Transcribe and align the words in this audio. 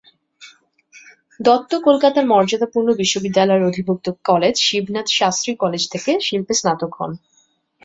দত্ত 1.39 1.71
কলকাতার 1.87 2.25
মর্যাদাপূর্ণ 2.27 2.89
বিশ্ববিদ্যালয়ের 3.01 3.67
অধিভুক্ত 3.69 4.07
কলেজ 4.29 4.55
শিবনাথ 4.67 5.07
শাস্ত্রী 5.19 5.51
কলেজ 5.63 5.83
থেকে 5.93 6.11
শিল্পে 6.27 6.53
স্নাতক 6.59 6.91
হন। 6.97 7.11